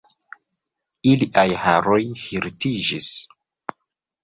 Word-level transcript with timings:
Iliaj 1.11 1.43
haroj 1.65 1.99
hirtiĝis. 2.23 3.13